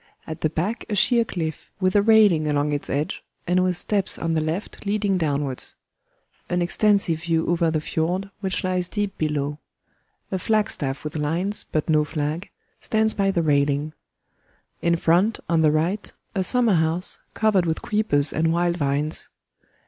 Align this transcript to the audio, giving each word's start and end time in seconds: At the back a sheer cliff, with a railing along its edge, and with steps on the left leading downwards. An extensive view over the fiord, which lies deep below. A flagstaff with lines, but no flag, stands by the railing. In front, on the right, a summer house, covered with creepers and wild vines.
At 0.25 0.41
the 0.41 0.49
back 0.49 0.83
a 0.89 0.95
sheer 0.95 1.23
cliff, 1.23 1.71
with 1.79 1.95
a 1.95 2.01
railing 2.01 2.47
along 2.47 2.71
its 2.71 2.89
edge, 2.89 3.23
and 3.45 3.61
with 3.63 3.77
steps 3.77 4.17
on 4.17 4.33
the 4.33 4.41
left 4.41 4.83
leading 4.83 5.19
downwards. 5.19 5.75
An 6.49 6.59
extensive 6.63 7.21
view 7.21 7.45
over 7.47 7.69
the 7.69 7.81
fiord, 7.81 8.31
which 8.39 8.63
lies 8.63 8.87
deep 8.87 9.15
below. 9.19 9.59
A 10.31 10.39
flagstaff 10.39 11.03
with 11.03 11.17
lines, 11.17 11.65
but 11.71 11.87
no 11.87 12.03
flag, 12.03 12.49
stands 12.79 13.13
by 13.13 13.29
the 13.29 13.43
railing. 13.43 13.93
In 14.81 14.95
front, 14.95 15.39
on 15.47 15.61
the 15.61 15.71
right, 15.71 16.11
a 16.33 16.41
summer 16.43 16.73
house, 16.77 17.19
covered 17.35 17.67
with 17.67 17.83
creepers 17.83 18.33
and 18.33 18.51
wild 18.51 18.77
vines. 18.77 19.29